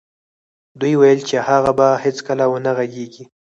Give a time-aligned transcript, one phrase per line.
[0.79, 3.23] دوی ویل چې هغه به هېڅکله و نه غږېږي